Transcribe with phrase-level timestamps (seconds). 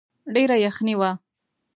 [0.33, 1.11] ډېره يخني وه.